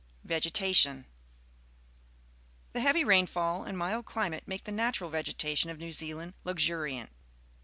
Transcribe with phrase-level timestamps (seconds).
[0.23, 1.05] Vegetation.—
[2.73, 7.11] The hea \^j^ rainfall and mild climate make the natural vegetation of New Zealand luxuriant.